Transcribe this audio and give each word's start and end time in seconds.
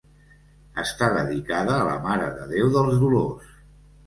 Està 0.83 1.09
dedicada 1.17 1.75
a 1.75 1.83
la 1.89 1.93
Mare 2.07 2.31
de 2.39 2.49
Déu 2.55 2.73
dels 2.79 2.99
Dolors. 3.05 3.55